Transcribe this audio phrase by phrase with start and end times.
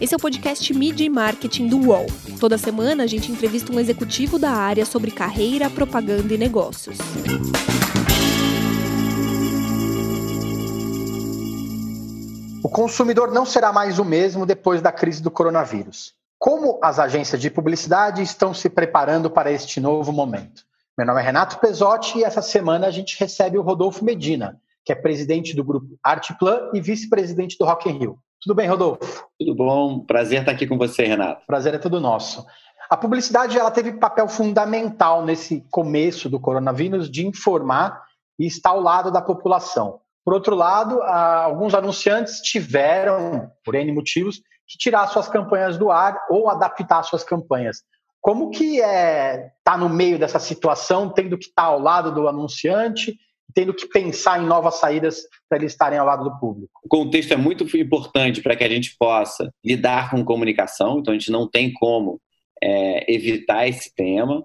[0.00, 2.06] Esse é o podcast Media e Marketing do UOL.
[2.40, 6.96] Toda semana a gente entrevista um executivo da área sobre carreira, propaganda e negócios.
[12.64, 16.14] O consumidor não será mais o mesmo depois da crise do coronavírus.
[16.38, 20.64] Como as agências de publicidade estão se preparando para este novo momento?
[20.96, 24.92] Meu nome é Renato Pesotti e essa semana a gente recebe o Rodolfo Medina, que
[24.92, 28.18] é presidente do grupo Artplan e vice-presidente do Rock in Rio.
[28.42, 29.28] Tudo bem, Rodolfo?
[29.38, 30.00] Tudo bom.
[30.00, 31.44] Prazer estar aqui com você, Renato.
[31.46, 32.44] Prazer é todo nosso.
[32.88, 38.02] A publicidade ela teve papel fundamental nesse começo do coronavírus de informar
[38.38, 40.00] e estar ao lado da população.
[40.24, 46.18] Por outro lado, alguns anunciantes tiveram, por N motivos, que tirar suas campanhas do ar
[46.30, 47.82] ou adaptar suas campanhas.
[48.20, 52.12] Como que é estar tá no meio dessa situação, tendo que estar tá ao lado
[52.12, 53.18] do anunciante,
[53.54, 56.80] tendo que pensar em novas saídas para eles estarem ao lado do público?
[56.84, 61.18] O contexto é muito importante para que a gente possa lidar com comunicação, então a
[61.18, 62.20] gente não tem como
[62.62, 64.44] é, evitar esse tema.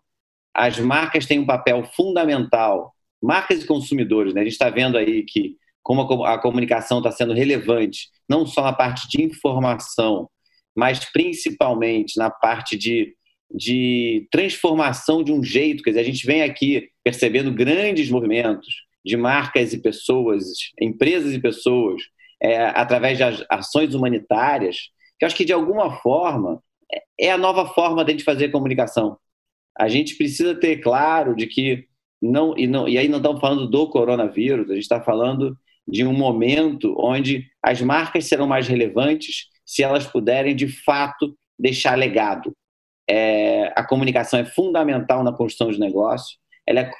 [0.53, 4.41] As marcas têm um papel fundamental, marcas e consumidores, né?
[4.41, 8.73] A gente está vendo aí que como a comunicação está sendo relevante, não só na
[8.73, 10.27] parte de informação,
[10.75, 13.15] mas principalmente na parte de,
[13.53, 15.83] de transformação de um jeito.
[15.83, 20.45] Quer dizer, a gente vem aqui percebendo grandes movimentos de marcas e pessoas,
[20.81, 22.01] empresas e pessoas,
[22.41, 26.61] é, através de ações humanitárias, que eu acho que de alguma forma
[27.19, 29.17] é a nova forma de a gente fazer comunicação.
[29.77, 31.87] A gente precisa ter claro de que
[32.21, 36.03] não e, não, e aí não estamos falando do coronavírus, a gente está falando de
[36.03, 42.55] um momento onde as marcas serão mais relevantes se elas puderem, de fato, deixar legado.
[43.07, 46.91] É, a comunicação é fundamental na construção de negócio, ela é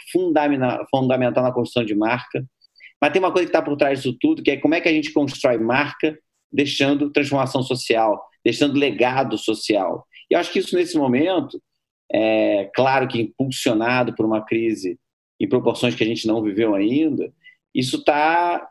[0.92, 2.46] fundamental na construção de marca,
[3.02, 4.90] mas tem uma coisa que está por trás disso tudo, que é como é que
[4.90, 6.18] a gente constrói marca
[6.52, 10.06] deixando transformação social, deixando legado social.
[10.30, 11.62] E eu acho que isso, nesse momento,
[12.12, 14.98] é claro que impulsionado por uma crise
[15.40, 17.32] em proporções que a gente não viveu ainda,
[17.74, 18.70] isso está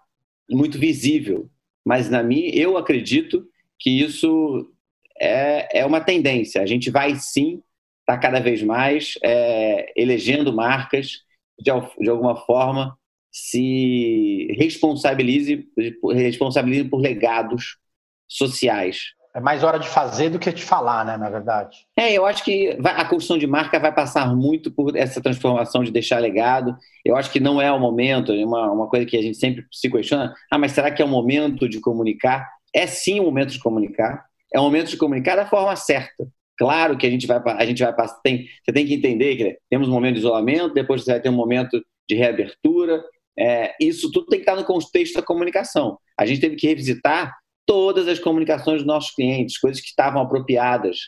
[0.50, 1.50] muito visível.
[1.84, 3.47] Mas na mim, eu acredito
[3.78, 4.72] que isso
[5.21, 6.62] é, é uma tendência.
[6.62, 7.62] A gente vai sim
[8.04, 11.22] estar tá cada vez mais é, elegendo marcas
[11.59, 11.70] de,
[12.00, 12.97] de alguma forma
[13.32, 15.66] se responsabilize,
[16.12, 17.78] responsabilize por legados
[18.28, 19.15] sociais.
[19.34, 21.78] É mais hora de fazer do que de falar, né, na verdade.
[21.98, 25.91] É, eu acho que a construção de marca vai passar muito por essa transformação de
[25.91, 26.76] deixar legado.
[27.04, 29.66] Eu acho que não é o momento, é uma, uma coisa que a gente sempre
[29.72, 32.48] se questiona, ah, mas será que é o momento de comunicar?
[32.72, 34.25] É sim o momento de comunicar.
[34.54, 36.28] É o momento de comunicar da forma certa.
[36.56, 39.59] Claro que a gente vai, a gente vai passar, tem, você tem que entender que
[39.69, 43.03] temos um momento de isolamento, depois você vai ter um momento de reabertura.
[43.37, 45.98] É, isso tudo tem que estar no contexto da comunicação.
[46.19, 47.34] A gente teve que revisitar
[47.66, 50.98] todas as comunicações dos nossos clientes, coisas que estavam apropriadas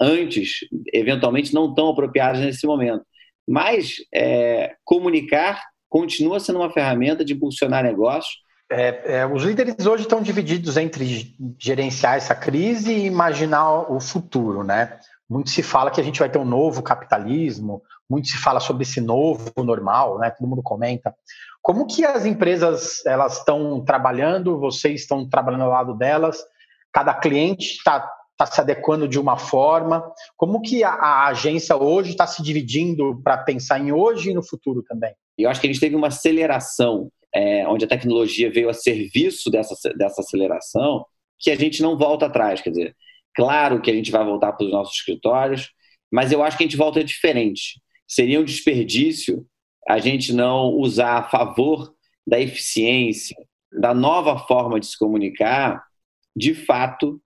[0.00, 0.58] antes,
[0.92, 3.04] eventualmente não tão apropriadas nesse momento.
[3.48, 8.41] Mas é, comunicar continua sendo uma ferramenta de impulsionar negócios.
[8.72, 14.64] É, é, os líderes hoje estão divididos entre gerenciar essa crise e imaginar o futuro,
[14.64, 14.98] né?
[15.28, 18.84] Muito se fala que a gente vai ter um novo capitalismo, muito se fala sobre
[18.84, 20.30] esse novo normal, né?
[20.30, 21.14] Todo mundo comenta.
[21.60, 24.58] Como que as empresas elas estão trabalhando?
[24.58, 26.38] Vocês estão trabalhando ao lado delas?
[26.90, 30.02] Cada cliente está tá se adequando de uma forma?
[30.36, 34.42] Como que a, a agência hoje está se dividindo para pensar em hoje e no
[34.42, 35.14] futuro também?
[35.36, 39.50] Eu acho que a gente teve uma aceleração, é, onde a tecnologia veio a serviço
[39.50, 41.04] dessa, dessa aceleração,
[41.38, 42.60] que a gente não volta atrás.
[42.60, 42.96] Quer dizer,
[43.34, 45.70] claro que a gente vai voltar para os nossos escritórios,
[46.10, 47.80] mas eu acho que a gente volta diferente.
[48.06, 49.46] Seria um desperdício
[49.88, 51.92] a gente não usar a favor
[52.26, 53.36] da eficiência,
[53.72, 55.82] da nova forma de se comunicar,
[56.36, 57.20] de fato,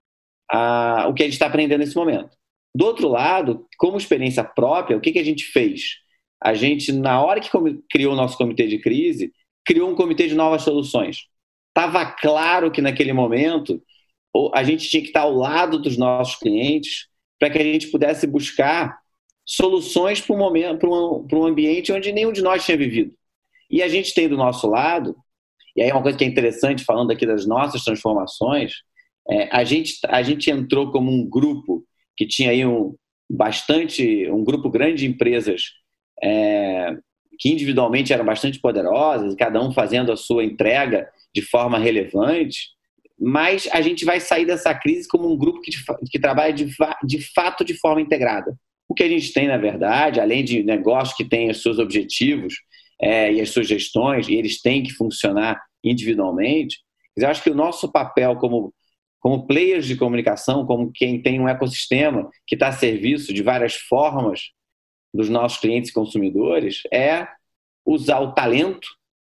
[0.50, 2.36] a, o que a gente está aprendendo nesse momento.
[2.74, 5.96] Do outro lado, como experiência própria, o que, que a gente fez?
[6.42, 7.50] A gente, na hora que
[7.90, 9.32] criou o nosso comitê de crise,
[9.66, 11.26] criou um comitê de novas soluções.
[11.68, 13.82] Estava claro que naquele momento
[14.54, 17.08] a gente tinha que estar ao lado dos nossos clientes
[17.38, 18.98] para que a gente pudesse buscar
[19.44, 20.78] soluções para um momento,
[21.28, 23.14] para um, ambiente onde nenhum de nós tinha vivido.
[23.70, 25.16] E a gente tem do nosso lado,
[25.74, 28.72] e aí é uma coisa que é interessante falando aqui das nossas transformações,
[29.28, 31.84] é, a gente a gente entrou como um grupo
[32.16, 32.94] que tinha aí um
[33.28, 35.62] bastante um grupo grande de empresas
[36.22, 36.96] é,
[37.38, 42.70] que individualmente eram bastante poderosas, cada um fazendo a sua entrega de forma relevante,
[43.18, 45.70] mas a gente vai sair dessa crise como um grupo que,
[46.10, 46.66] que trabalha de,
[47.04, 48.54] de fato de forma integrada.
[48.88, 52.54] O que a gente tem, na verdade, além de negócio que tem os seus objetivos
[53.00, 56.78] é, e as suas gestões, e eles têm que funcionar individualmente,
[57.16, 58.72] eu acho que o nosso papel como,
[59.18, 63.74] como players de comunicação, como quem tem um ecossistema que está a serviço de várias
[63.74, 64.50] formas
[65.16, 67.26] dos nossos clientes e consumidores, é
[67.84, 68.86] usar o talento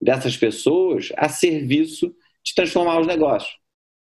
[0.01, 2.13] dessas pessoas a serviço
[2.43, 3.51] de transformar os negócios.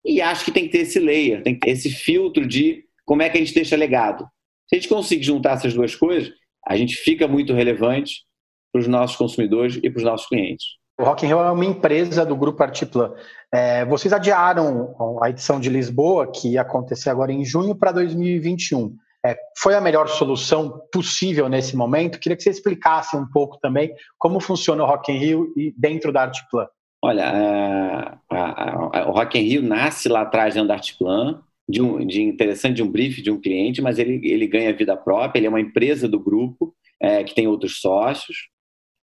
[0.05, 3.23] E acho que tem que ter esse layer, tem que ter esse filtro de como
[3.23, 4.26] é que a gente deixa legado.
[4.69, 6.32] Se a gente conseguir juntar essas duas coisas,
[6.67, 8.25] a gente fica muito relevante
[8.73, 10.64] para os nossos consumidores e para os nossos clientes.
[10.99, 13.12] O Rock in Rio é uma empresa do Grupo Artiplan.
[13.53, 18.97] É, vocês adiaram a edição de Lisboa, que ia acontecer agora em junho, para 2021.
[19.24, 22.19] É, foi a melhor solução possível nesse momento?
[22.19, 26.22] Queria que você explicasse um pouco também como funciona o Rock in Rio dentro da
[26.22, 26.66] Artiplan.
[27.04, 31.80] Olha, a, a, a, o Rock in Rio nasce lá atrás dentro da Artiplan, de
[31.80, 35.38] um de interessante de um brief de um cliente, mas ele, ele ganha vida própria,
[35.38, 38.48] ele é uma empresa do grupo é, que tem outros sócios.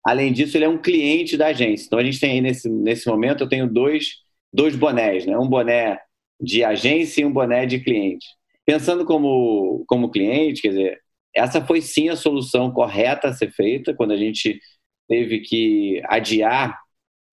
[0.05, 1.85] Além disso, ele é um cliente da agência.
[1.85, 4.15] Então a gente tem aí nesse, nesse momento, eu tenho dois,
[4.53, 5.37] dois bonés, né?
[5.37, 5.99] um boné
[6.41, 8.25] de agência e um boné de cliente.
[8.69, 10.99] Pensando como, como cliente, quer dizer,
[11.35, 14.59] essa foi sim a solução correta a ser feita quando a gente
[15.07, 16.79] teve que adiar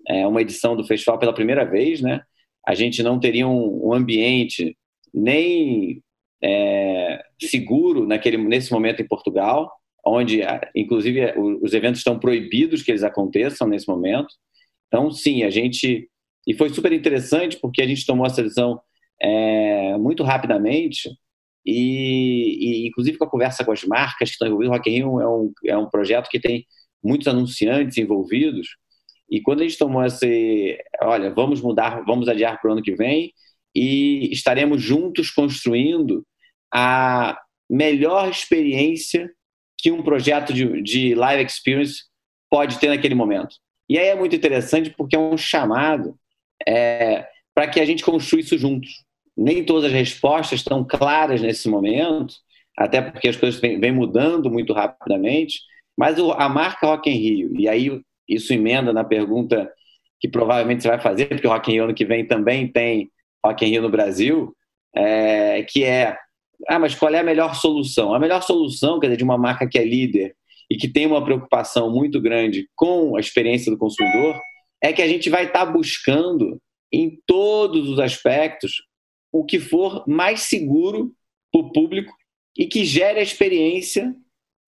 [0.08, 2.22] é, uma edição do festival pela primeira vez, né?
[2.66, 4.78] A gente não teria um, um ambiente
[5.12, 6.02] nem
[6.42, 9.70] é, seguro naquele, nesse momento em Portugal,
[10.06, 10.40] onde,
[10.74, 14.32] inclusive, os eventos estão proibidos que eles aconteçam nesse momento.
[14.86, 16.08] Então, sim, a gente.
[16.46, 18.80] E foi super interessante porque a gente tomou essa decisão
[19.20, 21.10] é, muito rapidamente
[21.66, 24.70] e, e, inclusive, com a conversa com as marcas que estão envolvidas.
[24.70, 26.64] O Rock in Rio é um, é um projeto que tem
[27.02, 28.68] muitos anunciantes envolvidos.
[29.28, 32.94] E quando a gente tomou esse, olha, vamos mudar, vamos adiar para o ano que
[32.94, 33.32] vem,
[33.74, 36.24] e estaremos juntos construindo
[36.72, 39.30] a melhor experiência
[39.78, 42.04] que um projeto de, de live experience
[42.48, 43.56] pode ter naquele momento.
[43.88, 46.16] E aí é muito interessante porque é um chamado
[46.66, 49.04] é, para que a gente construa isso juntos.
[49.36, 52.34] Nem todas as respostas estão claras nesse momento,
[52.76, 55.60] até porque as coisas vêm mudando muito rapidamente,
[55.96, 59.70] mas a marca Rock in Rio, e aí isso emenda na pergunta
[60.20, 63.10] que provavelmente você vai fazer, porque o Rock in Rio ano que vem também tem
[63.44, 64.54] Rock in Rio no Brasil,
[64.94, 66.16] é, que é,
[66.68, 68.14] ah, mas qual é a melhor solução?
[68.14, 70.34] A melhor solução, quer dizer, de uma marca que é líder
[70.70, 74.38] e que tem uma preocupação muito grande com a experiência do consumidor,
[74.82, 76.60] é que a gente vai estar tá buscando
[76.92, 78.72] em todos os aspectos
[79.38, 81.12] o que for mais seguro
[81.52, 82.12] para o público
[82.56, 84.14] e que gere a experiência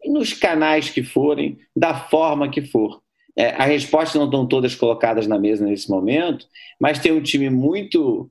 [0.05, 3.01] nos canais que forem, da forma que for.
[3.35, 6.47] É, as respostas não estão todas colocadas na mesa nesse momento,
[6.79, 8.31] mas tem um time muito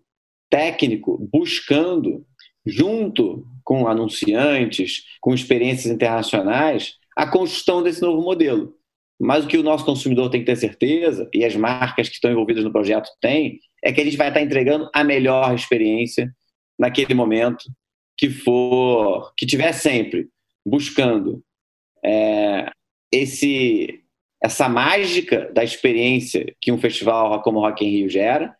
[0.49, 2.23] técnico buscando,
[2.65, 8.75] junto com anunciantes, com experiências internacionais, a construção desse novo modelo.
[9.19, 12.31] Mas o que o nosso consumidor tem que ter certeza, e as marcas que estão
[12.31, 16.29] envolvidas no projeto têm, é que a gente vai estar entregando a melhor experiência
[16.77, 17.63] naquele momento
[18.17, 20.27] que for, que tiver sempre
[20.65, 21.41] buscando
[22.03, 22.69] é,
[23.09, 24.03] esse
[24.43, 28.55] essa mágica da experiência que um festival como Rock in Rio gera,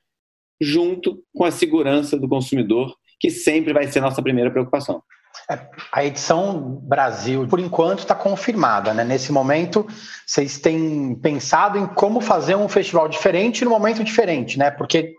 [0.61, 5.03] junto com a segurança do consumidor, que sempre vai ser nossa primeira preocupação.
[5.51, 5.59] É,
[5.91, 8.93] a edição Brasil, por enquanto, está confirmada.
[8.93, 9.03] Né?
[9.03, 9.85] Nesse momento,
[10.25, 14.71] vocês têm pensado em como fazer um festival diferente no momento diferente, né?
[14.71, 15.16] Porque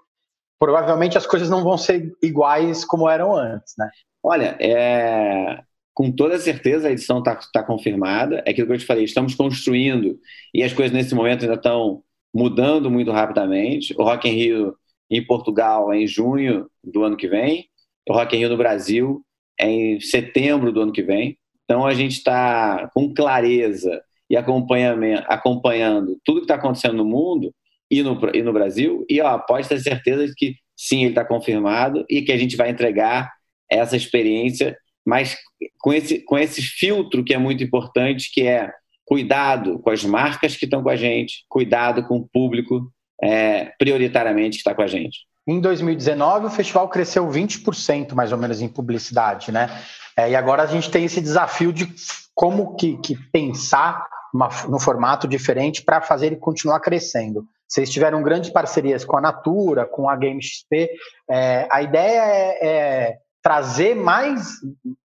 [0.59, 3.89] provavelmente as coisas não vão ser iguais como eram antes, né?
[4.23, 5.61] Olha, é...
[5.95, 8.43] com toda certeza a edição está tá confirmada.
[8.45, 10.19] É aquilo que eu te falei, estamos construindo
[10.53, 12.03] e as coisas nesse momento ainda estão
[12.35, 13.95] mudando muito rapidamente.
[13.99, 14.77] O Rock in Rio
[15.11, 17.69] em Portugal é em junho do ano que vem,
[18.09, 19.23] o Rock in Rio no Brasil
[19.61, 21.37] é em setembro do ano que vem.
[21.65, 27.55] Então a gente está com clareza e acompanhamento, acompanhando tudo que está acontecendo no mundo
[27.91, 29.05] e no, e no Brasil.
[29.09, 32.57] E ó, pode ter certeza de que sim, ele está confirmado e que a gente
[32.57, 33.33] vai entregar
[33.71, 35.37] essa experiência, mas
[35.81, 38.71] com esse, com esse filtro que é muito importante, que é
[39.05, 42.93] cuidado com as marcas que estão com a gente, cuidado com o público
[43.23, 45.21] é, prioritariamente que está com a gente.
[45.47, 49.69] Em 2019, o festival cresceu 20% mais ou menos em publicidade, né?
[50.15, 51.89] É, e agora a gente tem esse desafio de
[52.35, 57.47] como que, que pensar uma, no formato diferente para fazer ele continuar crescendo.
[57.69, 60.91] Vocês tiveram grandes parcerias com a Natura, com a Game XP.
[61.31, 64.55] É, a ideia é, é, trazer mais,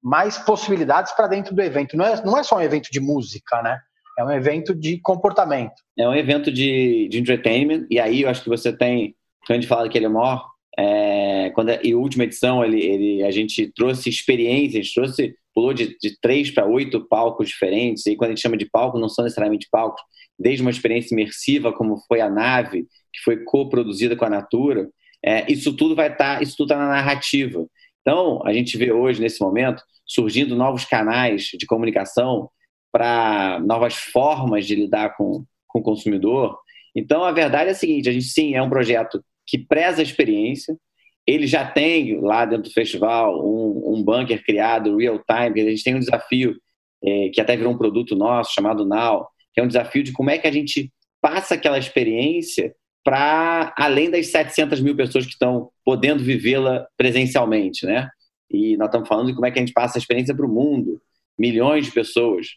[0.01, 1.97] mais possibilidades para dentro do evento.
[1.97, 3.79] Não é, não é só um evento de música, né?
[4.17, 5.73] É um evento de comportamento.
[5.97, 9.15] É um evento de, de entertainment, e aí eu acho que você tem,
[9.45, 10.45] quando a gente fala que ele é maior,
[10.77, 15.73] é, quando, é, e a última edição ele, ele, a gente trouxe experiências, trouxe, pulou
[15.73, 19.09] de, de três para oito palcos diferentes, e quando a gente chama de palco, não
[19.09, 20.01] são necessariamente palcos,
[20.37, 24.89] desde uma experiência imersiva, como foi a nave, que foi co-produzida com a Natura,
[25.23, 27.65] é, isso tudo vai estar, tá, isso tudo está na narrativa.
[28.01, 32.49] Então, a gente vê hoje, nesse momento, surgindo novos canais de comunicação
[32.91, 36.57] para novas formas de lidar com, com o consumidor.
[36.95, 40.03] Então, a verdade é a seguinte: a gente sim é um projeto que preza a
[40.03, 40.77] experiência.
[41.25, 45.61] Ele já tem lá dentro do festival um, um bunker criado real time.
[45.61, 46.55] A gente tem um desafio
[47.03, 50.29] é, que até virou um produto nosso chamado Now, que é um desafio de como
[50.29, 55.69] é que a gente passa aquela experiência para além das 700 mil pessoas que estão
[55.83, 58.09] podendo vivê-la presencialmente, né?
[58.49, 60.49] E nós estamos falando de como é que a gente passa a experiência para o
[60.49, 61.01] mundo,
[61.37, 62.47] milhões de pessoas.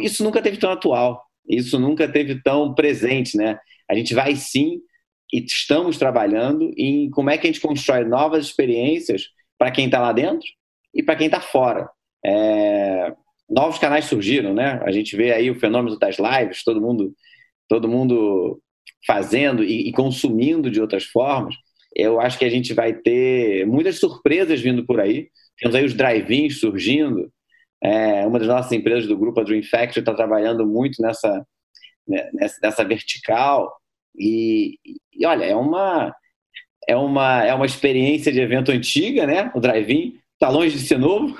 [0.00, 3.58] Isso nunca teve tão atual, isso nunca teve tão presente, né?
[3.88, 4.80] A gente vai sim
[5.32, 10.00] e estamos trabalhando em como é que a gente constrói novas experiências para quem está
[10.00, 10.46] lá dentro
[10.94, 11.88] e para quem está fora.
[12.24, 13.12] É...
[13.48, 14.80] Novos canais surgiram, né?
[14.84, 17.12] A gente vê aí o fenômeno das lives, todo mundo,
[17.68, 18.60] todo mundo
[19.06, 21.54] fazendo e, e consumindo de outras formas.
[21.94, 25.28] Eu acho que a gente vai ter muitas surpresas vindo por aí.
[25.58, 27.30] Temos aí os drive-ins surgindo.
[27.82, 31.44] É, uma das nossas empresas do grupo, a Dream Factory, está trabalhando muito nessa,
[32.06, 33.79] né, nessa, nessa vertical.
[34.18, 34.78] E,
[35.12, 36.14] e, olha, é uma,
[36.88, 39.50] é, uma, é uma experiência de evento antiga, né?
[39.54, 41.36] O drive-in está longe de ser novo.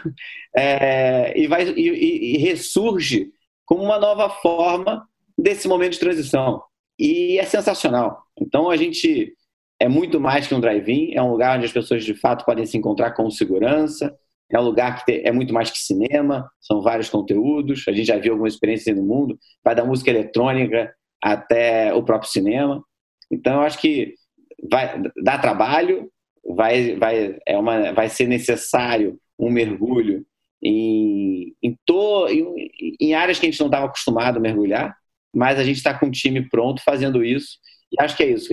[0.56, 3.30] É, e, vai, e, e ressurge
[3.64, 5.06] como uma nova forma
[5.38, 6.60] desse momento de transição.
[6.98, 8.24] E é sensacional.
[8.36, 9.32] Então a gente
[9.78, 12.66] é muito mais que um drive-in, é um lugar onde as pessoas de fato podem
[12.66, 14.14] se encontrar com segurança,
[14.52, 18.18] é um lugar que é muito mais que cinema, são vários conteúdos, a gente já
[18.18, 22.82] viu algumas experiências no mundo, vai da música eletrônica até o próprio cinema.
[23.30, 24.14] Então eu acho que
[24.70, 26.10] vai dar trabalho,
[26.44, 30.24] vai, vai, é uma, vai ser necessário um mergulho
[30.62, 34.94] em, em, to, em, em áreas que a gente não estava acostumado a mergulhar,
[35.34, 37.58] mas a gente está com o time pronto fazendo isso.
[37.92, 38.48] E acho que é isso.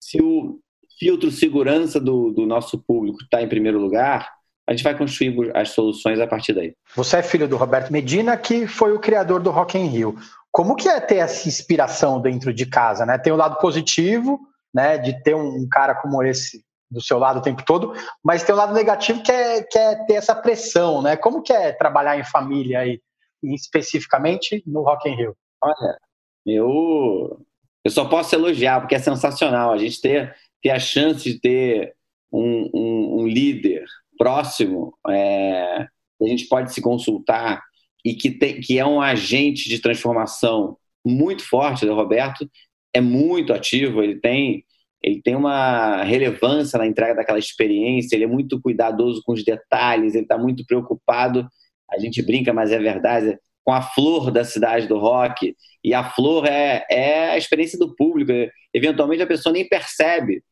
[0.00, 0.60] Se o
[0.98, 4.30] filtro segurança do, do nosso público está em primeiro lugar,
[4.68, 6.74] a gente vai construir as soluções a partir daí.
[6.94, 10.16] Você é filho do Roberto Medina, que foi o criador do Rock in Rio.
[10.52, 13.18] Como que é ter essa inspiração dentro de casa, né?
[13.18, 14.40] Tem o lado positivo,
[14.74, 17.92] né, de ter um cara como esse do seu lado o tempo todo,
[18.22, 21.16] mas tem o lado negativo que é, que é ter essa pressão, né?
[21.16, 23.00] Como que é trabalhar em família aí,
[23.42, 25.36] especificamente no Rock in Rio?
[25.62, 25.98] Olha,
[26.44, 27.40] eu,
[27.84, 31.94] eu só posso elogiar, porque é sensacional a gente ter, ter a chance de ter
[32.32, 33.84] um, um, um líder
[34.18, 35.86] próximo, é,
[36.20, 37.62] a gente pode se consultar
[38.04, 42.48] e que, tem, que é um agente de transformação muito forte, o Roberto
[42.94, 44.64] é muito ativo, ele tem,
[45.02, 50.14] ele tem uma relevância na entrega daquela experiência, ele é muito cuidadoso com os detalhes,
[50.14, 51.48] ele está muito preocupado,
[51.90, 56.04] a gente brinca, mas é verdade, com a flor da cidade do rock, e a
[56.04, 58.32] flor é, é a experiência do público.
[58.72, 60.42] Eventualmente a pessoa nem percebe,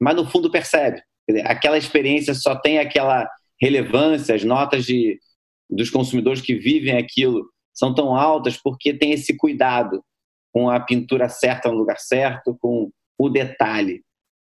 [0.00, 1.02] mas no fundo percebe.
[1.44, 3.28] Aquela experiência só tem aquela
[3.60, 5.18] relevância, as notas de,
[5.68, 10.02] dos consumidores que vivem aquilo são tão altas porque tem esse cuidado
[10.52, 14.02] com a pintura certa no lugar certo, com o detalhe.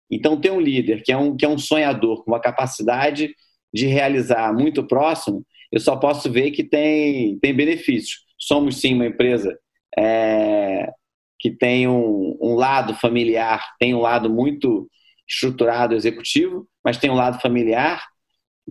[0.10, 3.34] Então, tem um líder que é um, que é um sonhador, com uma capacidade
[3.74, 8.26] de realizar muito próximo, eu só posso ver que tem, tem benefícios.
[8.38, 9.58] Somos sim uma empresa
[9.98, 10.92] é,
[11.40, 14.90] que tem um, um, lado familiar, tem um lado muito
[15.28, 18.04] estruturado executivo, mas tem um lado familiar.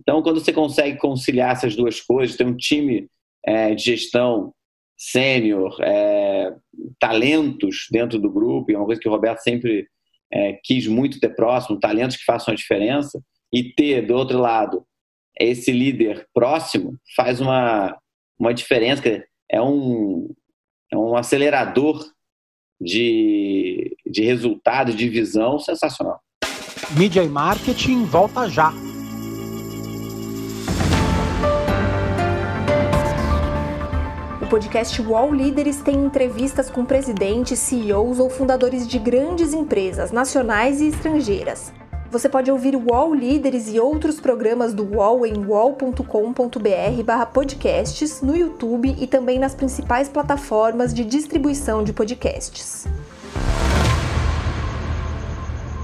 [0.01, 3.07] Então, quando você consegue conciliar essas duas coisas, tem um time
[3.45, 4.51] é, de gestão
[4.97, 6.53] sênior, é,
[6.99, 9.87] talentos dentro do grupo, e é uma coisa que o Roberto sempre
[10.31, 13.21] é, quis muito ter próximo, talentos que façam a diferença,
[13.53, 14.85] e ter, do outro lado,
[15.39, 17.97] esse líder próximo faz uma,
[18.39, 19.01] uma diferença.
[19.49, 20.33] É um,
[20.91, 22.03] é um acelerador
[22.79, 26.19] de, de resultado, de visão sensacional.
[26.97, 28.90] Mídia e marketing volta já.
[34.51, 40.87] Podcast Wall Líderes tem entrevistas com presidentes, CEOs ou fundadores de grandes empresas nacionais e
[40.87, 41.71] estrangeiras.
[42.11, 46.03] Você pode ouvir UOL Líderes e outros programas do UOL em wallcombr
[47.31, 52.85] podcasts no YouTube e também nas principais plataformas de distribuição de podcasts.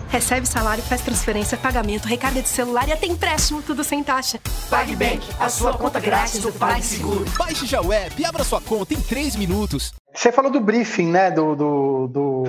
[0.09, 4.39] Recebe salário, faz transferência, pagamento, recarga de celular e até empréstimo, tudo sem taxa.
[4.69, 7.25] PagBank, a sua conta grátis do PagSeguro.
[7.37, 9.93] Baixe já o app e abra sua conta em 3 minutos.
[10.13, 12.43] Você falou do briefing, né, do, do, do,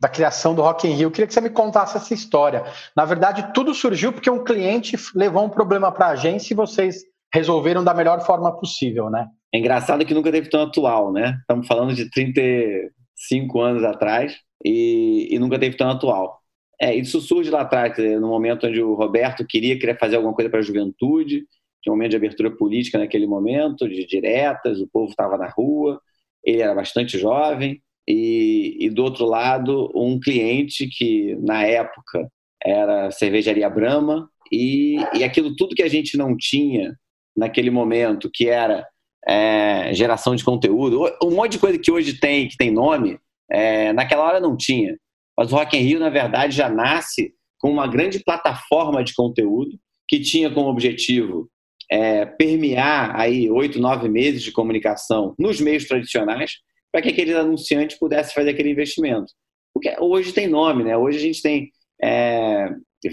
[0.00, 1.06] da criação do Rock in Rio.
[1.06, 2.64] Eu queria que você me contasse essa história.
[2.96, 7.02] Na verdade, tudo surgiu porque um cliente levou um problema para a agência e vocês
[7.32, 9.26] resolveram da melhor forma possível, né?
[9.54, 11.36] É engraçado que nunca teve tão atual, né?
[11.40, 16.41] Estamos falando de 35 anos atrás e, e nunca teve tão atual.
[16.82, 20.50] É, isso surge lá atrás, no momento onde o Roberto queria, queria fazer alguma coisa
[20.50, 21.44] para a juventude,
[21.80, 26.00] tinha um momento de abertura política naquele momento, de diretas, o povo estava na rua,
[26.44, 32.28] ele era bastante jovem, e, e, do outro lado, um cliente que, na época,
[32.60, 36.96] era cervejaria Brahma, e, e aquilo tudo que a gente não tinha
[37.36, 38.84] naquele momento, que era
[39.24, 43.92] é, geração de conteúdo, um monte de coisa que hoje tem, que tem nome, é,
[43.92, 44.96] naquela hora não tinha.
[45.42, 49.76] Mas o Rock in Rio, na verdade, já nasce com uma grande plataforma de conteúdo
[50.06, 51.50] que tinha como objetivo
[51.90, 56.58] é, permear aí oito, nove meses de comunicação nos meios tradicionais
[56.92, 59.32] para que aqueles anunciantes pudessem fazer aquele investimento.
[59.74, 60.96] Porque hoje tem nome, né?
[60.96, 62.68] Hoje a gente tem é,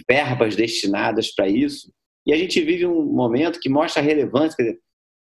[0.08, 1.92] verbas destinadas para isso
[2.28, 4.56] e a gente vive um momento que mostra a relevância.
[4.56, 4.80] Quer dizer,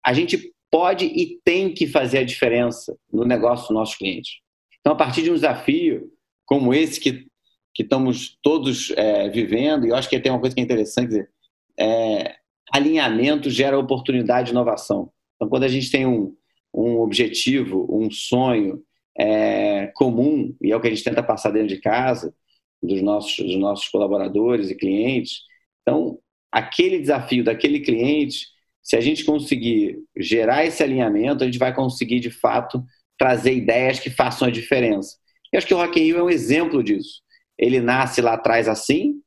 [0.03, 4.38] a gente pode e tem que fazer a diferença no negócio dos nossos clientes.
[4.81, 6.15] Então, a partir de um desafio
[6.47, 7.26] como esse que,
[7.75, 11.09] que estamos todos é, vivendo, e eu acho que tem uma coisa que é interessante,
[11.09, 11.31] dizer,
[11.79, 12.37] é,
[12.73, 15.12] alinhamento gera oportunidade de inovação.
[15.35, 16.35] Então, quando a gente tem um,
[16.73, 18.83] um objetivo, um sonho
[19.19, 22.35] é, comum, e é o que a gente tenta passar dentro de casa,
[22.83, 25.41] dos nossos, dos nossos colaboradores e clientes,
[25.83, 26.19] então,
[26.50, 28.47] aquele desafio daquele cliente,
[28.83, 32.85] se a gente conseguir gerar esse alinhamento, a gente vai conseguir, de fato,
[33.19, 35.17] trazer ideias que façam a diferença.
[35.56, 37.20] Acho que o Rock in Rio é um exemplo disso.
[37.58, 39.20] Ele nasce lá atrás assim,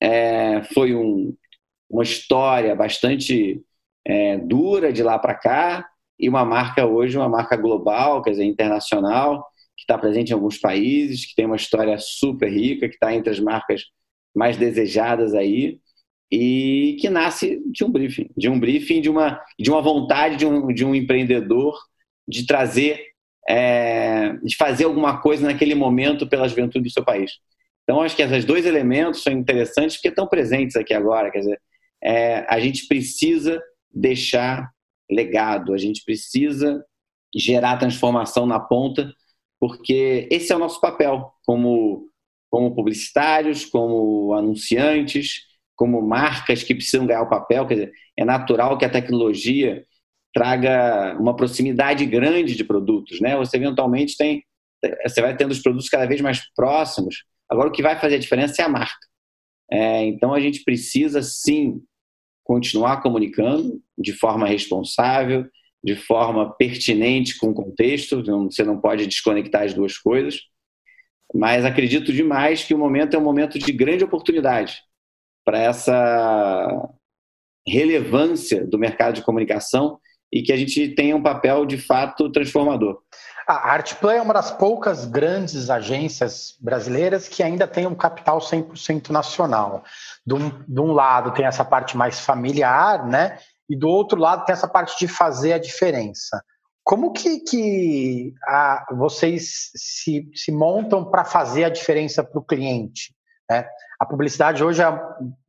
[0.00, 1.34] é, foi um,
[1.88, 3.62] uma história bastante
[4.04, 8.44] é, dura de lá para cá e uma marca hoje, uma marca global, quer dizer,
[8.44, 9.44] internacional,
[9.76, 13.30] que está presente em alguns países, que tem uma história super rica, que está entre
[13.30, 13.84] as marcas
[14.34, 15.80] mais desejadas aí
[16.30, 20.46] e que nasce de um briefing, de um briefing, de uma, de uma vontade de
[20.46, 21.78] um, de um empreendedor
[22.26, 23.07] de trazer
[23.48, 27.32] é, de fazer alguma coisa naquele momento pela juventude do seu país.
[27.82, 31.30] Então, acho que esses dois elementos são interessantes porque estão presentes aqui agora.
[31.30, 31.60] Quer dizer,
[32.02, 33.58] é, a gente precisa
[33.90, 34.70] deixar
[35.10, 36.84] legado, a gente precisa
[37.34, 39.10] gerar transformação na ponta,
[39.58, 42.10] porque esse é o nosso papel como,
[42.50, 45.40] como publicitários, como anunciantes,
[45.74, 47.66] como marcas que precisam ganhar o papel.
[47.66, 49.86] Quer dizer, é natural que a tecnologia
[50.34, 53.36] traga uma proximidade grande de produtos, né?
[53.36, 54.42] Você eventualmente tem,
[55.06, 57.24] você vai tendo os produtos cada vez mais próximos.
[57.48, 59.06] Agora o que vai fazer a diferença é a marca.
[59.70, 61.82] É, então a gente precisa sim
[62.44, 65.46] continuar comunicando de forma responsável,
[65.84, 68.22] de forma pertinente com o contexto.
[68.22, 70.40] Você não pode desconectar as duas coisas.
[71.34, 74.80] Mas acredito demais que o momento é um momento de grande oportunidade
[75.44, 76.88] para essa
[77.66, 79.98] relevância do mercado de comunicação
[80.32, 83.00] e que a gente tenha um papel de fato transformador.
[83.46, 89.08] A Artplay é uma das poucas grandes agências brasileiras que ainda tem um capital 100%
[89.08, 89.84] nacional.
[90.26, 93.38] De um, de um lado tem essa parte mais familiar, né?
[93.68, 96.42] E do outro lado tem essa parte de fazer a diferença.
[96.84, 103.14] Como que, que a, vocês se, se montam para fazer a diferença para o cliente?
[103.50, 103.66] Né?
[103.98, 105.00] A publicidade hoje é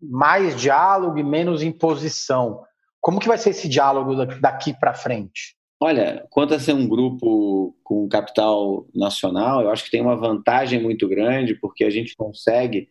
[0.01, 2.63] mais diálogo e menos imposição.
[3.01, 5.55] Como que vai ser esse diálogo daqui para frente?
[5.81, 10.81] Olha, quanto a ser um grupo com capital nacional, eu acho que tem uma vantagem
[10.81, 12.89] muito grande, porque a gente consegue,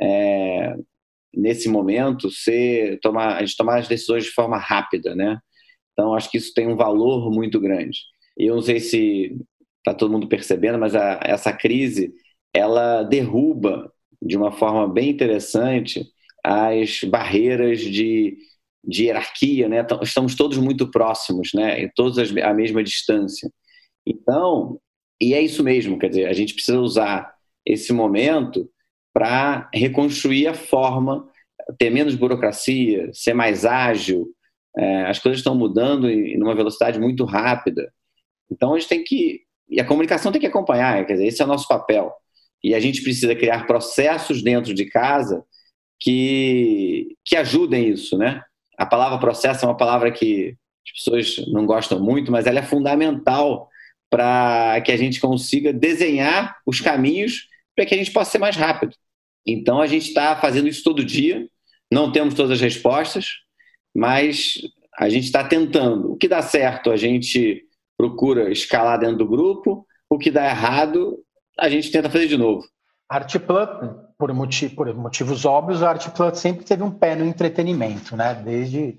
[0.00, 0.76] é,
[1.34, 5.40] nesse momento, ser, tomar, a gente tomar as decisões de forma rápida, né?
[5.92, 7.98] Então, acho que isso tem um valor muito grande.
[8.38, 9.36] E eu não sei se
[9.78, 12.12] está todo mundo percebendo, mas a, essa crise,
[12.54, 16.04] ela derruba de uma forma bem interessante
[16.44, 18.36] as barreiras de
[18.84, 19.86] de hierarquia, né?
[20.02, 21.82] Estamos todos muito próximos, né?
[21.82, 23.50] E todos à mesma distância.
[24.06, 24.80] Então,
[25.20, 27.32] e é isso mesmo, quer dizer, a gente precisa usar
[27.64, 28.68] esse momento
[29.12, 31.28] para reconstruir a forma,
[31.78, 34.28] ter menos burocracia, ser mais ágil.
[34.76, 37.92] É, as coisas estão mudando em uma velocidade muito rápida.
[38.50, 39.42] Então, a gente tem que.
[39.68, 42.12] E a comunicação tem que acompanhar, quer dizer, esse é o nosso papel.
[42.62, 45.44] E a gente precisa criar processos dentro de casa
[46.00, 48.42] que, que ajudem isso, né?
[48.80, 52.62] A palavra processo é uma palavra que as pessoas não gostam muito, mas ela é
[52.62, 53.68] fundamental
[54.08, 58.56] para que a gente consiga desenhar os caminhos para que a gente possa ser mais
[58.56, 58.96] rápido.
[59.46, 61.46] Então a gente está fazendo isso todo dia,
[61.92, 63.26] não temos todas as respostas,
[63.94, 64.58] mas
[64.98, 66.12] a gente está tentando.
[66.12, 67.62] O que dá certo, a gente
[67.98, 71.18] procura escalar dentro do grupo, o que dá errado,
[71.58, 72.66] a gente tenta fazer de novo.
[73.10, 78.34] Artplan, por, motiv por motivos óbvios, a Artplan sempre teve um pé no entretenimento, né?
[78.34, 78.98] Desde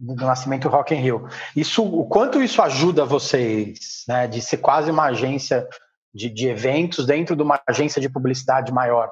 [0.00, 1.28] o nascimento do Rock in Rio.
[1.54, 4.26] Isso, o quanto isso ajuda vocês, né?
[4.26, 5.68] De ser quase uma agência
[6.14, 9.10] de, de eventos dentro de uma agência de publicidade maior.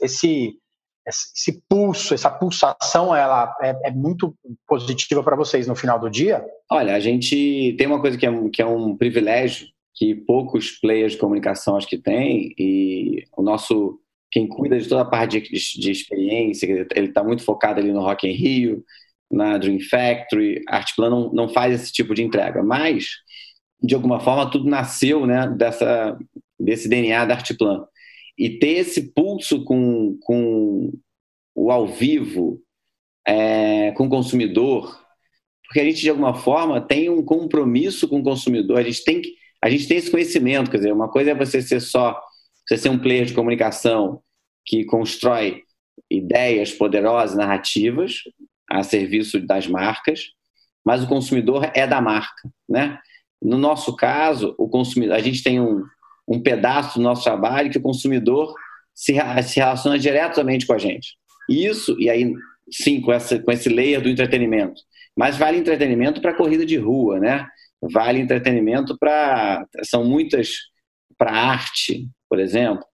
[0.00, 0.54] esse,
[1.06, 4.32] esse pulso, essa pulsação, ela é, é muito
[4.68, 6.44] positiva para vocês no final do dia?
[6.70, 11.12] Olha, a gente tem uma coisa que é, que é um privilégio que poucos players
[11.12, 13.98] de comunicação acho que têm e o nosso
[14.30, 18.00] quem cuida de toda a parte de, de experiência, ele está muito focado ali no
[18.00, 18.84] Rock in Rio,
[19.30, 23.06] na Dream Factory, a não, não faz esse tipo de entrega, mas
[23.82, 26.18] de alguma forma tudo nasceu né, dessa,
[26.58, 27.86] desse DNA da Artplan.
[28.36, 30.92] E ter esse pulso com, com
[31.54, 32.60] o ao vivo,
[33.26, 34.98] é, com o consumidor,
[35.64, 39.20] porque a gente de alguma forma tem um compromisso com o consumidor, a gente tem
[39.20, 42.18] que a gente tem esse conhecimento, quer dizer, uma coisa é você ser só,
[42.70, 44.22] você ser um player de comunicação
[44.64, 45.64] que constrói
[46.08, 48.20] ideias poderosas, narrativas
[48.70, 50.28] a serviço das marcas,
[50.84, 53.00] mas o consumidor é da marca, né?
[53.42, 55.84] No nosso caso, o consumidor, a gente tem um,
[56.28, 58.54] um pedaço do nosso trabalho que o consumidor
[58.94, 61.16] se, se relaciona diretamente com a gente.
[61.48, 62.32] Isso, e aí
[62.70, 64.80] sim, com, essa, com esse layer do entretenimento.
[65.16, 67.48] Mas vale entretenimento para corrida de rua, né?
[67.82, 69.66] vale entretenimento para.
[69.82, 70.50] São muitas
[71.16, 72.84] para arte, por exemplo.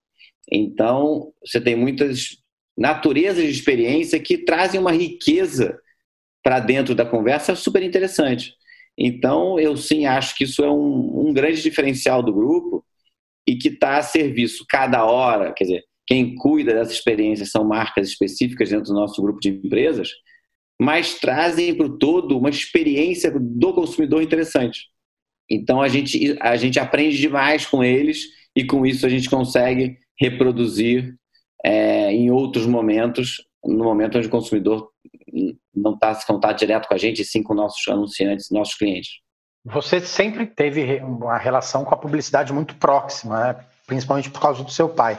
[0.50, 2.38] Então, você tem muitas
[2.76, 5.78] naturezas de experiência que trazem uma riqueza
[6.42, 8.54] para dentro da conversa super interessante.
[8.98, 12.84] Então, eu sim acho que isso é um, um grande diferencial do grupo
[13.46, 15.52] e que está a serviço cada hora.
[15.52, 20.10] Quer dizer, quem cuida dessa experiência são marcas específicas dentro do nosso grupo de empresas,
[20.80, 24.88] mas trazem para o todo uma experiência do consumidor interessante.
[25.50, 29.98] Então a gente, a gente aprende demais com eles e com isso a gente consegue
[30.18, 31.14] reproduzir
[31.62, 34.88] é, em outros momentos, no momento onde o consumidor
[35.74, 39.10] não está se contato direto com a gente, e sim com nossos anunciantes, nossos clientes.
[39.64, 43.64] Você sempre teve uma relação com a publicidade muito próxima, né?
[43.86, 45.18] principalmente por causa do seu pai.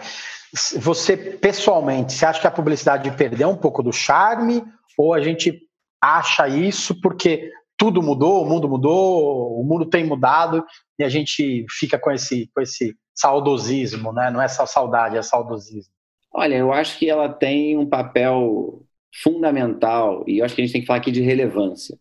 [0.78, 4.64] Você, pessoalmente, você acha que a publicidade perdeu um pouco do charme
[4.98, 5.62] ou a gente
[6.02, 10.66] acha isso porque tudo mudou, o mundo mudou, o mundo tem mudado
[10.98, 14.32] e a gente fica com esse, com esse saudosismo, né?
[14.32, 15.94] Não é só saudade, é saudosismo.
[16.32, 18.84] Olha, eu acho que ela tem um papel
[19.22, 21.98] fundamental e eu acho que a gente tem que falar aqui de relevância.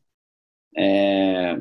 [0.77, 1.59] É...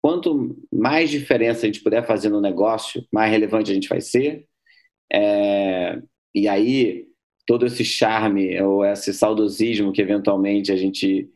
[0.00, 4.46] Quanto mais diferença a gente puder fazer no negócio, mais relevante a gente vai ser.
[5.12, 6.00] É...
[6.34, 7.06] E aí
[7.46, 11.30] todo esse charme ou esse saudosismo que eventualmente a gente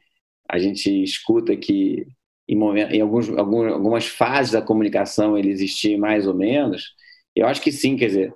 [0.51, 2.07] a gente escuta que
[2.49, 6.95] em, em alguns, algumas fases da comunicação ele existia mais ou menos,
[7.37, 8.35] eu acho que sim, quer dizer,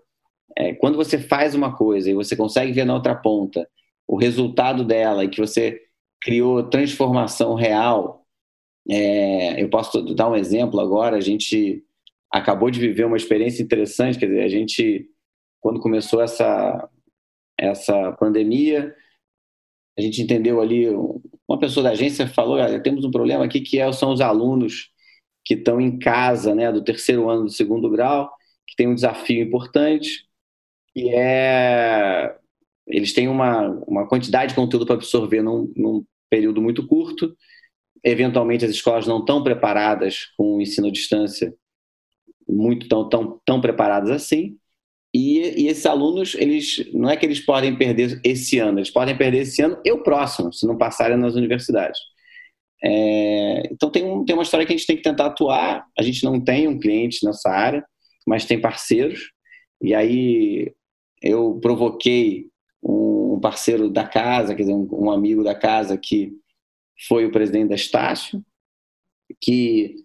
[0.57, 3.68] é, quando você faz uma coisa e você consegue ver na outra ponta
[4.07, 5.81] o resultado dela e que você
[6.22, 8.24] criou transformação real,
[8.88, 11.83] é, eu posso dar um exemplo agora, a gente
[12.31, 15.09] acabou de viver uma experiência interessante, quer dizer, a gente,
[15.61, 16.88] quando começou essa,
[17.59, 18.94] essa pandemia,
[19.98, 20.87] a gente entendeu ali,
[21.48, 24.90] uma pessoa da agência falou, olha, temos um problema aqui que é, são os alunos
[25.44, 28.30] que estão em casa, né, do terceiro ano do segundo grau,
[28.66, 30.26] que tem um desafio importante,
[30.96, 32.37] e é
[32.87, 37.35] eles têm uma, uma quantidade de conteúdo para absorver num, num período muito curto.
[38.02, 41.54] Eventualmente, as escolas não estão preparadas com o ensino à distância,
[42.46, 44.59] muito tão, tão, tão preparadas assim.
[45.56, 49.42] E, esses alunos, eles não é que eles podem perder esse ano, eles podem perder
[49.42, 52.00] esse ano e o próximo, se não passarem nas universidades.
[52.82, 55.86] É, então tem, um, tem uma história que a gente tem que tentar atuar.
[55.98, 57.84] A gente não tem um cliente nessa área,
[58.26, 59.32] mas tem parceiros.
[59.82, 60.72] E aí
[61.22, 62.48] eu provoquei
[62.82, 66.32] um parceiro da casa, quer dizer, um, um amigo da casa que
[67.08, 68.44] foi o presidente da Estácio,
[69.40, 69.96] que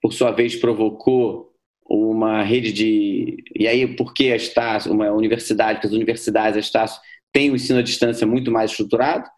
[0.00, 1.51] por sua vez provocou
[1.88, 3.44] uma rede de.
[3.54, 7.00] E aí, por que a Estácio, uma universidade, que as universidades, a Estácio,
[7.32, 9.28] tem o ensino à distância muito mais estruturado,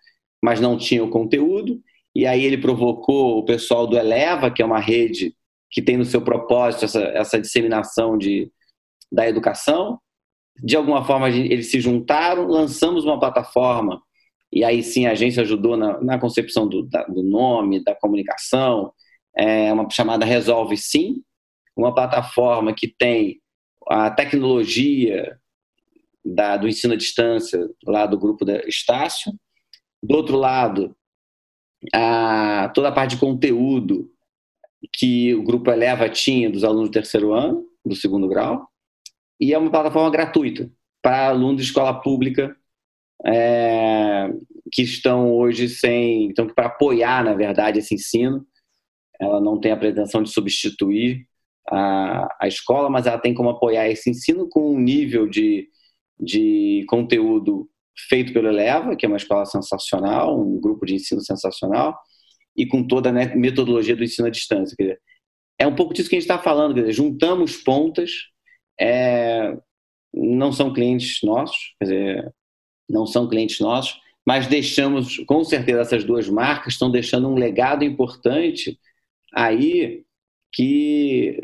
[0.43, 1.81] mas não tinha o conteúdo.
[2.15, 5.35] E aí ele provocou o pessoal do Eleva, que é uma rede
[5.71, 8.51] que tem no seu propósito essa, essa disseminação de,
[9.11, 9.99] da educação.
[10.63, 14.01] De alguma forma, eles se juntaram, lançamos uma plataforma,
[14.53, 18.93] e aí sim a agência ajudou na, na concepção do, da, do nome, da comunicação,
[19.37, 21.25] é uma chamada Resolve Sim,
[21.77, 23.41] uma plataforma que tem
[23.89, 25.39] a tecnologia
[26.25, 29.33] da, do ensino à distância lá do grupo da Estácio.
[30.03, 30.97] Do outro lado,
[31.93, 34.11] a, toda a parte de conteúdo
[34.93, 38.69] que o grupo Eleva tinha dos alunos do terceiro ano, do segundo grau,
[39.41, 40.71] e é uma plataforma gratuita
[41.03, 42.57] para alunos de escola pública
[43.27, 44.31] é,
[44.73, 46.27] que estão hoje sem.
[46.27, 48.47] Então, para apoiar, na verdade, esse ensino,
[49.21, 51.27] ela não tem a pretensão de substituir
[51.71, 55.69] a, a escola, mas ela tem como apoiar esse ensino com um nível de,
[56.19, 57.69] de conteúdo
[58.09, 61.97] feito pelo Eleva, que é uma escola sensacional, um grupo de ensino sensacional,
[62.57, 64.77] e com toda a metodologia do ensino à distância.
[64.79, 65.01] Dizer,
[65.59, 68.11] é um pouco disso que a gente está falando, dizer, juntamos pontas,
[68.81, 69.57] é,
[70.13, 72.35] não são clientes nossos, quer dizer,
[72.89, 77.85] não são clientes nossos, mas deixamos, com certeza, essas duas marcas estão deixando um legado
[77.85, 78.79] importante
[79.35, 80.05] aí
[80.55, 81.39] que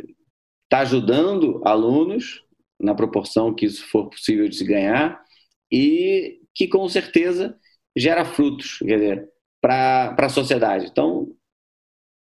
[0.65, 2.43] está ajudando alunos
[2.81, 5.23] na proporção que isso for possível de se ganhar
[5.71, 7.57] e que com certeza
[7.97, 9.29] gera frutos, quer dizer,
[9.61, 10.87] para a sociedade.
[10.87, 11.29] Então,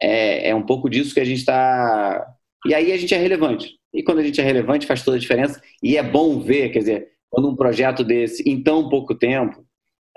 [0.01, 2.27] é, é um pouco disso que a gente está.
[2.67, 3.79] E aí a gente é relevante.
[3.93, 5.61] E quando a gente é relevante, faz toda a diferença.
[5.83, 9.65] E é bom ver, quer dizer, quando um projeto desse, em tão pouco tempo,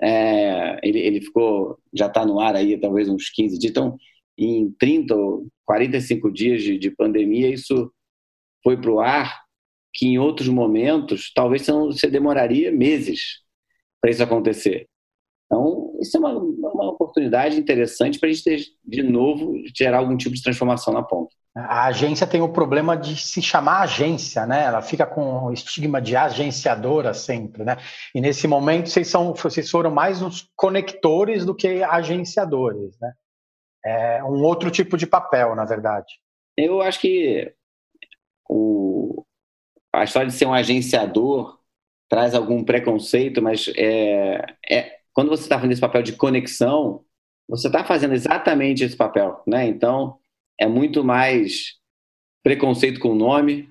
[0.01, 3.71] é, ele, ele ficou, já está no ar aí, talvez uns 15 dias.
[3.71, 3.97] Então,
[4.37, 7.91] em 30 ou 45 dias de, de pandemia, isso
[8.63, 9.43] foi para o ar,
[9.93, 13.41] que em outros momentos, talvez você demoraria meses
[14.01, 14.87] para isso acontecer.
[15.45, 20.17] Então, isso é uma, uma oportunidade interessante para a gente, ter, de novo, gerar algum
[20.17, 21.33] tipo de transformação na ponta.
[21.55, 24.63] A agência tem o problema de se chamar agência, né?
[24.63, 27.77] Ela fica com o estigma de agenciadora sempre, né?
[28.15, 33.13] E nesse momento vocês, são, vocês foram mais uns conectores do que agenciadores, né?
[33.85, 36.13] É um outro tipo de papel, na verdade.
[36.57, 37.53] Eu acho que
[38.49, 39.25] o,
[39.91, 41.59] a história de ser um agenciador
[42.09, 47.03] traz algum preconceito, mas é, é quando você está fazendo esse papel de conexão,
[47.47, 49.67] você está fazendo exatamente esse papel, né?
[49.67, 50.17] Então,
[50.59, 51.75] é muito mais
[52.43, 53.69] preconceito com o nome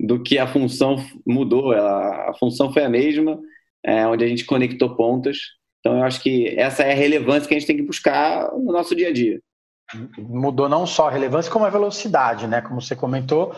[0.00, 1.72] do que a função mudou.
[1.72, 3.40] Ela, a função foi a mesma,
[3.84, 5.38] é, onde a gente conectou pontas.
[5.84, 8.72] Então, eu acho que essa é a relevância que a gente tem que buscar no
[8.72, 9.38] nosso dia a dia.
[10.16, 12.62] Mudou não só a relevância, como a velocidade, né?
[12.62, 13.54] Como você comentou,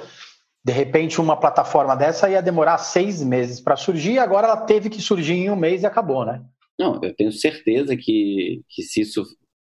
[0.65, 5.01] de repente uma plataforma dessa ia demorar seis meses para surgir, agora ela teve que
[5.01, 6.43] surgir em um mês e acabou, né?
[6.77, 9.23] Não, eu tenho certeza que, que se isso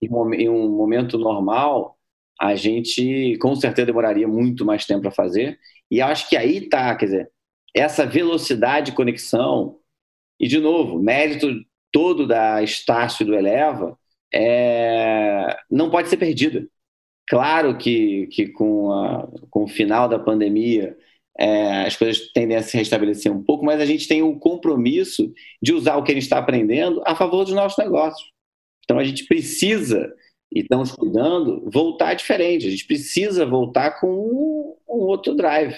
[0.01, 1.99] em um momento normal,
[2.41, 5.59] a gente com certeza demoraria muito mais tempo para fazer.
[5.91, 7.31] E acho que aí tá, quer dizer,
[7.75, 9.77] essa velocidade de conexão,
[10.41, 11.49] e de novo, mérito
[11.93, 13.99] todo da Estácio do Eleva,
[14.33, 16.67] é, não pode ser perdida.
[17.29, 20.97] Claro que, que com, a, com o final da pandemia
[21.39, 25.33] é, as coisas tendem a se restabelecer um pouco, mas a gente tem um compromisso
[25.63, 28.29] de usar o que a gente está aprendendo a favor dos nossos negócios.
[28.85, 30.13] Então a gente precisa,
[30.53, 32.67] e estamos cuidando, voltar diferente.
[32.67, 35.77] A gente precisa voltar com um, um outro drive.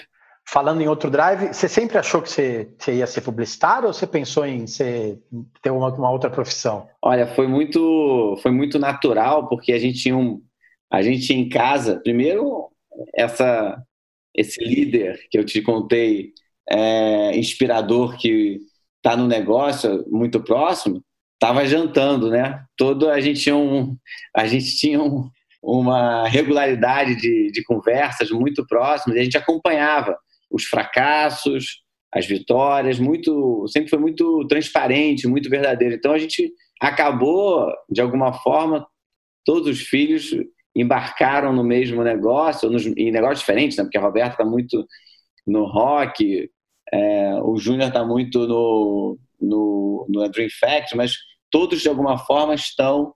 [0.51, 4.05] Falando em outro drive, você sempre achou que você, você, ia ser publicitário ou você
[4.05, 5.17] pensou em ser,
[5.61, 6.89] ter uma, uma, outra profissão?
[7.01, 10.41] Olha, foi muito, foi muito natural, porque a gente tinha um.
[10.91, 12.69] A gente em casa, primeiro,
[13.15, 13.81] essa
[14.35, 16.33] esse líder que eu te contei,
[16.69, 18.59] é, inspirador, que
[18.97, 21.01] está no negócio muito próximo,
[21.35, 22.61] estava jantando, né?
[22.75, 23.95] Todo a gente tinha, um,
[24.35, 25.29] a gente tinha um,
[25.63, 30.17] uma regularidade de, de conversas muito próximas, e a gente acompanhava
[30.51, 31.81] os fracassos,
[32.13, 35.95] as vitórias, muito, sempre foi muito transparente, muito verdadeiro.
[35.95, 38.85] Então a gente acabou, de alguma forma,
[39.45, 40.31] todos os filhos
[40.75, 43.83] embarcaram no mesmo negócio, nos, em negócios diferentes, né?
[43.83, 44.85] porque a Roberta está muito
[45.45, 46.49] no rock,
[46.93, 51.13] é, o Júnior está muito no, no, no Dream Factory, mas
[51.49, 53.13] todos de alguma forma estão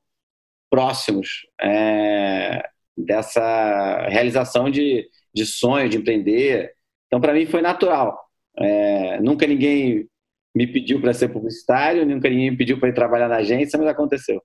[0.69, 2.61] próximos é,
[2.97, 6.74] dessa realização de, de sonho, de empreender.
[7.07, 8.19] Então, para mim, foi natural.
[8.57, 10.07] É, nunca ninguém
[10.55, 13.87] me pediu para ser publicitário, nunca ninguém me pediu para ir trabalhar na agência, mas
[13.87, 14.41] aconteceu.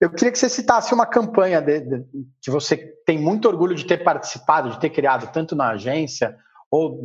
[0.00, 2.04] Eu queria que você citasse uma campanha de, de,
[2.40, 6.36] que você tem muito orgulho de ter participado, de ter criado, tanto na agência
[6.70, 7.00] ou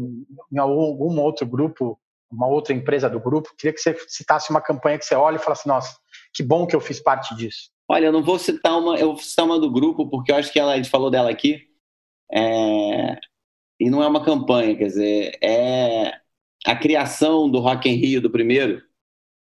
[0.51, 1.99] em algum outro grupo,
[2.31, 3.49] uma outra empresa do grupo.
[3.49, 5.95] Eu queria que você citasse uma campanha que você olha e falasse, nossa,
[6.33, 7.69] que bom que eu fiz parte disso.
[7.87, 10.51] Olha, eu não vou citar uma, eu vou citar uma do grupo, porque eu acho
[10.51, 11.59] que ela, a gente falou dela aqui,
[12.31, 13.17] é,
[13.79, 16.13] e não é uma campanha, quer dizer, é
[16.65, 18.81] a criação do Rock in Rio do primeiro,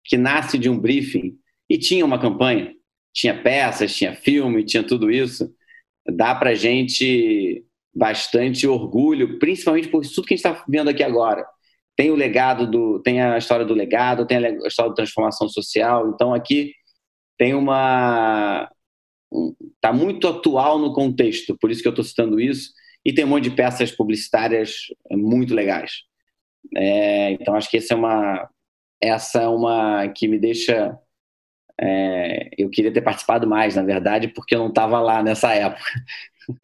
[0.05, 1.37] que nasce de um briefing,
[1.69, 2.75] e tinha uma campanha,
[3.13, 5.53] tinha peças, tinha filme, tinha tudo isso,
[6.07, 11.45] dá para gente bastante orgulho, principalmente por tudo que a gente está vendo aqui agora.
[11.97, 16.11] Tem o legado do, tem a história do legado, tem a história da transformação social.
[16.11, 16.73] Então aqui
[17.37, 18.71] tem uma
[19.75, 22.71] está muito atual no contexto, por isso que eu estou citando isso.
[23.05, 26.03] E tem um monte de peças publicitárias muito legais.
[26.77, 28.49] É, então acho que essa é uma
[29.01, 30.99] essa é uma que me deixa
[31.81, 35.85] é, eu queria ter participado mais, na verdade, porque eu não estava lá nessa época.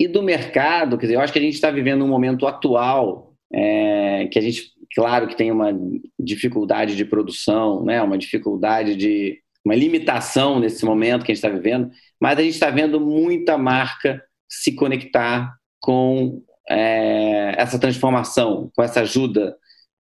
[0.01, 3.35] E do mercado, quer dizer, eu acho que a gente está vivendo um momento atual
[3.53, 5.79] é, que a gente claro que tem uma
[6.19, 8.01] dificuldade de produção, né?
[8.01, 9.41] uma dificuldade de.
[9.65, 13.59] uma limitação nesse momento que a gente está vivendo, mas a gente está vendo muita
[13.59, 19.55] marca se conectar com é, essa transformação, com essa ajuda.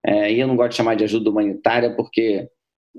[0.05, 2.49] É, e eu não gosto de chamar de ajuda humanitária, porque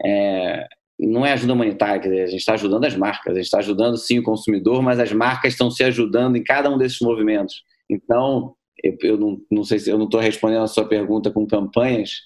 [0.05, 0.67] é,
[0.99, 3.57] não é ajuda humanitária, quer dizer, a gente está ajudando as marcas, a gente está
[3.57, 7.63] ajudando sim o consumidor, mas as marcas estão se ajudando em cada um desses movimentos.
[7.89, 11.47] Então, eu, eu não, não sei se eu não estou respondendo a sua pergunta com
[11.47, 12.21] campanhas,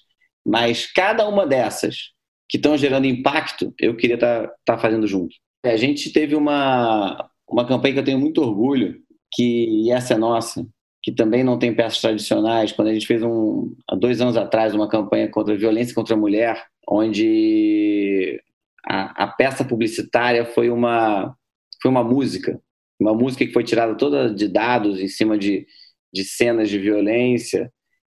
[0.46, 2.10] mas cada uma dessas
[2.48, 5.34] que estão gerando impacto, eu queria estar tá, tá fazendo junto.
[5.64, 9.00] A gente teve uma, uma campanha que eu tenho muito orgulho,
[9.32, 10.66] que essa é nossa,
[11.02, 12.72] que também não tem peças tradicionais.
[12.72, 16.14] Quando a gente fez um, há dois anos atrás uma campanha contra a violência contra
[16.14, 18.42] a mulher, onde
[18.86, 21.34] a, a peça publicitária foi uma,
[21.80, 22.60] foi uma música,
[23.00, 25.66] uma música que foi tirada toda de dados em cima de,
[26.12, 27.72] de cenas de violência,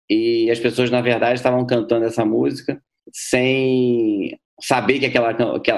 [0.09, 2.79] e as pessoas, na verdade, estavam cantando essa música
[3.11, 5.35] sem saber que aquela,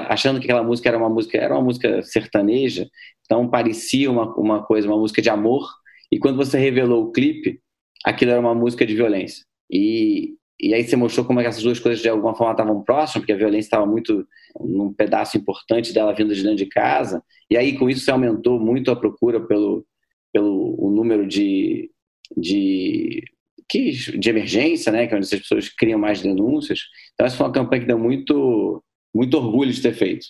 [0.08, 2.88] achando que aquela música era uma música era uma música sertaneja
[3.24, 5.68] então parecia uma, uma coisa uma música de amor
[6.10, 7.60] e quando você revelou o clipe
[8.04, 11.62] aquilo era uma música de violência e e aí você mostrou como é que essas
[11.62, 14.26] duas coisas de alguma forma estavam próximas, porque a violência estava muito
[14.58, 17.22] num pedaço importante dela vindo de dentro de casa.
[17.48, 19.86] E aí com isso você aumentou muito a procura pelo,
[20.32, 21.90] pelo o número de,
[22.36, 23.22] de,
[23.68, 26.80] que, de emergência, né, que é onde as pessoas criam mais denúncias.
[27.14, 28.82] Então essa foi uma campanha que deu muito,
[29.14, 30.26] muito orgulho de ter feito.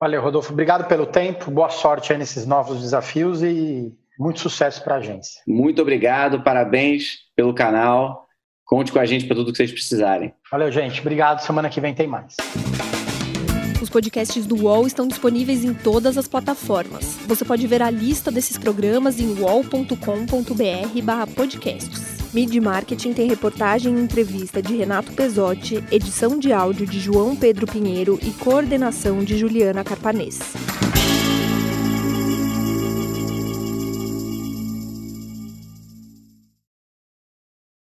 [0.00, 0.52] Valeu, Rodolfo.
[0.52, 1.50] Obrigado pelo tempo.
[1.50, 5.40] Boa sorte aí nesses novos desafios e muito sucesso para a agência.
[5.46, 8.26] Muito obrigado, parabéns pelo canal.
[8.64, 10.34] Conte com a gente para tudo que vocês precisarem.
[10.50, 11.00] Valeu, gente.
[11.00, 11.40] Obrigado.
[11.40, 12.36] Semana que vem tem mais.
[13.80, 17.16] Os podcasts do UOL estão disponíveis em todas as plataformas.
[17.26, 22.21] Você pode ver a lista desses programas em wall.com.br/podcasts.
[22.32, 27.66] Mid Marketing tem reportagem e entrevista de Renato Pesotti, edição de áudio de João Pedro
[27.66, 30.40] Pinheiro e coordenação de Juliana Carpanês.